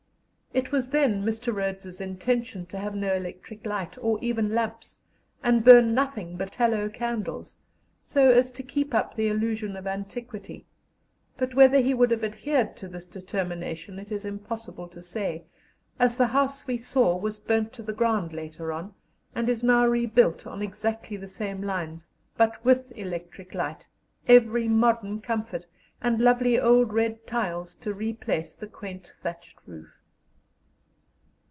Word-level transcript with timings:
It 0.53 0.73
was 0.73 0.89
then 0.89 1.23
Mr. 1.23 1.55
Rhodes's 1.55 2.01
intention 2.01 2.65
to 2.65 2.77
have 2.77 2.93
no 2.93 3.13
electric 3.15 3.65
light, 3.65 3.97
or 4.01 4.19
even 4.21 4.53
lamps, 4.53 4.99
and 5.41 5.63
burn 5.63 5.93
nothing 5.93 6.35
but 6.35 6.51
tallow 6.51 6.89
candles, 6.89 7.57
so 8.03 8.29
as 8.29 8.51
to 8.51 8.61
keep 8.61 8.93
up 8.93 9.15
the 9.15 9.29
illusion 9.29 9.77
of 9.77 9.87
antiquity; 9.87 10.65
but 11.37 11.55
whether 11.55 11.79
he 11.79 11.93
would 11.93 12.11
have 12.11 12.25
adhered 12.25 12.75
to 12.75 12.89
this 12.89 13.05
determination 13.05 13.97
it 13.97 14.11
is 14.11 14.25
impossible 14.25 14.89
to 14.89 15.01
say, 15.01 15.45
as 15.97 16.17
the 16.17 16.27
house 16.27 16.67
we 16.67 16.77
saw 16.77 17.15
was 17.15 17.37
burnt 17.39 17.71
to 17.71 17.81
the 17.81 17.93
ground 17.93 18.33
later 18.33 18.73
on, 18.73 18.93
and 19.33 19.47
is 19.47 19.63
now 19.63 19.85
rebuilt 19.87 20.45
on 20.45 20.61
exactly 20.61 21.15
the 21.15 21.29
same 21.29 21.61
lines, 21.61 22.09
but 22.35 22.61
with 22.65 22.91
electric 22.97 23.55
light, 23.55 23.87
every 24.27 24.67
modern 24.67 25.21
comfort, 25.21 25.65
and 26.01 26.19
lovely 26.19 26.59
old 26.59 26.91
red 26.91 27.25
tiles 27.25 27.73
to 27.73 27.93
replace 27.93 28.53
the 28.53 28.67
quaint 28.67 29.15
thatched 29.23 29.57
roof. 29.65 29.97